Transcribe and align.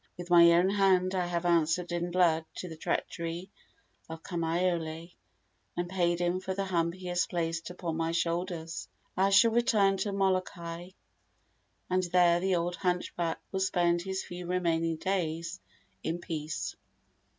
With 0.17 0.31
my 0.31 0.53
own 0.53 0.71
hand 0.71 1.13
I 1.13 1.27
have 1.27 1.45
answered 1.45 1.91
in 1.91 2.09
blood 2.09 2.43
to 2.55 2.67
the 2.67 2.75
treachery 2.75 3.51
of 4.09 4.23
Kamaiole, 4.23 5.13
and 5.77 5.87
paid 5.87 6.17
him 6.19 6.39
for 6.39 6.55
the 6.55 6.65
hump 6.65 6.95
he 6.95 7.05
has 7.09 7.27
placed 7.27 7.69
upon 7.69 7.97
my 7.97 8.11
shoulders. 8.11 8.87
I 9.15 9.29
shall 9.29 9.51
return 9.51 9.97
to 9.97 10.11
Molokai, 10.11 10.89
and 11.87 12.01
there 12.01 12.39
the 12.39 12.55
old 12.55 12.77
hunchback 12.77 13.39
will 13.51 13.59
spend 13.59 14.01
his 14.01 14.23
few 14.23 14.47
remaining 14.47 14.95
days 14.95 15.59
in 16.01 16.17
peace." 16.17 16.75